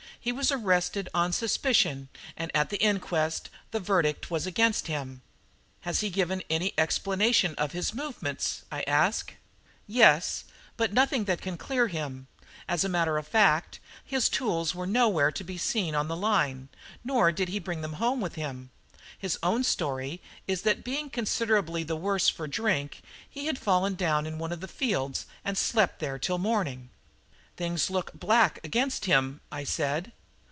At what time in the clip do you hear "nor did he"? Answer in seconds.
17.03-17.57